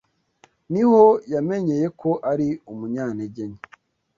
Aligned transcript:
niho 0.71 1.03
yamenyeye 1.33 1.87
ko 2.01 2.09
ari 2.31 2.47
umunyantege 2.71 3.43
nke 3.51 3.61